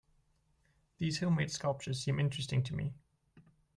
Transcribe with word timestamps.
These 0.97 1.19
home-made 1.19 1.51
sculptures 1.51 2.01
seem 2.03 2.19
interesting 2.19 2.63
to 2.63 2.73
me. 2.73 2.95